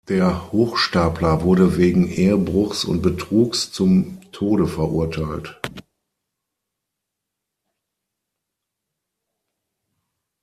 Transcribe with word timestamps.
Der 0.07 0.51
Hochstapler 0.51 1.43
wurde 1.43 1.77
wegen 1.77 2.07
Ehebruchs 2.07 2.85
und 2.85 3.03
Betrugs 3.03 3.71
zum 3.71 4.17
Tode 4.31 4.65
verurteilt. 4.67 5.61